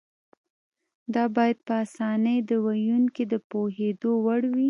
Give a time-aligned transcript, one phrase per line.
[1.13, 4.59] دا باید په اسانۍ د ویونکي د پوهېدو وړ وي.